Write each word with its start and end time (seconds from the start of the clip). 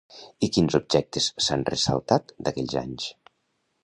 I 0.45 0.47
quins 0.53 0.77
objectes 0.77 1.27
s'han 1.47 1.65
ressaltat 1.69 2.33
d'aquells 2.47 2.77
anys? 2.85 3.07